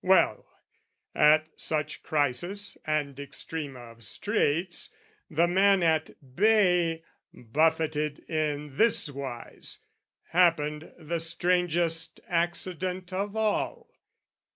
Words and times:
Well, 0.03 0.47
at 1.13 1.45
such 1.57 2.01
crisis 2.01 2.75
and 2.87 3.19
extreme 3.19 3.75
of 3.77 4.03
straits, 4.03 4.91
The 5.29 5.47
man 5.47 5.83
at 5.83 6.09
bay, 6.35 7.03
buffeted 7.35 8.17
in 8.27 8.77
this 8.77 9.11
wise, 9.11 9.77
Happened 10.29 10.91
the 10.97 11.19
strangest 11.19 12.19
accident 12.27 13.13
of 13.13 13.35
all. 13.35 13.91